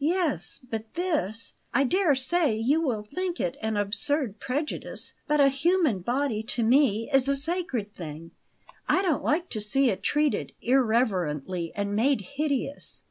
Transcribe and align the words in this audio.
"Yes; 0.00 0.60
but 0.68 0.92
this 0.92 1.54
I 1.72 1.82
dare 1.84 2.14
say 2.14 2.54
you 2.54 2.78
will 2.82 3.02
think 3.02 3.40
it 3.40 3.56
an 3.62 3.78
absurd 3.78 4.38
prejudice; 4.38 5.14
but 5.26 5.40
a 5.40 5.48
human 5.48 6.00
body, 6.00 6.42
to 6.42 6.62
me, 6.62 7.08
is 7.10 7.26
a 7.26 7.34
sacred 7.34 7.94
thing; 7.94 8.32
I 8.86 9.00
don't 9.00 9.24
like 9.24 9.48
to 9.48 9.62
see 9.62 9.88
it 9.88 10.02
treated 10.02 10.52
irreverently 10.60 11.72
and 11.74 11.96
made 11.96 12.20
hideous." 12.36 13.04